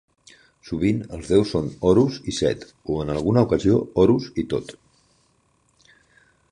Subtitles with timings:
[0.69, 4.75] Sovint els deus són Horus i Set, o en alguna ocasió Horus i Thoth.